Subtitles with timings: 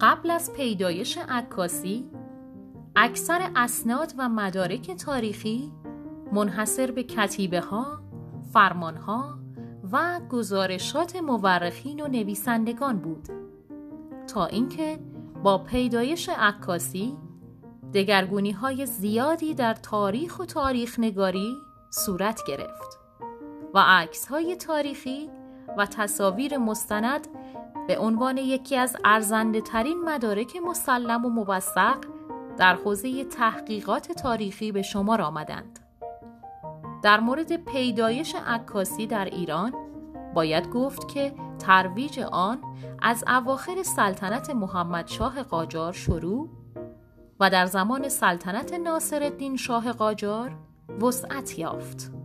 [0.00, 2.10] قبل از پیدایش عکاسی
[2.96, 5.72] اکثر اسناد و مدارک تاریخی
[6.32, 8.00] منحصر به کتیبه ها،
[8.52, 9.38] فرمان ها
[9.92, 13.28] و گزارشات مورخین و نویسندگان بود.
[14.26, 14.98] تا اینکه
[15.42, 17.16] با پیدایش عکاسی
[17.94, 21.54] دگرگونی های زیادی در تاریخ و تاریخ نگاری
[21.90, 22.98] صورت گرفت
[23.74, 25.30] و عکس های تاریخی
[25.76, 27.28] و تصاویر مستند
[27.88, 31.96] به عنوان یکی از ارزنده ترین مدارک مسلم و موثق
[32.58, 35.78] در حوزه تحقیقات تاریخی به شمار آمدند.
[37.02, 39.74] در مورد پیدایش عکاسی در ایران
[40.34, 42.58] باید گفت که ترویج آن
[43.02, 46.48] از اواخر سلطنت محمدشاه قاجار شروع
[47.40, 50.56] و در زمان سلطنت ناصرالدین شاه قاجار
[51.00, 52.15] وسعت یافت.